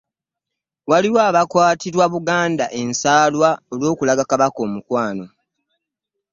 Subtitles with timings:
[0.89, 5.25] Waliwo abakwatirwa Buganda ensaalwa olw'okulaga Kabaka omukwano.